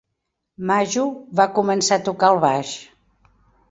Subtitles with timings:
[0.71, 1.05] "Maju"
[1.41, 2.77] va començar a tocar el "baix".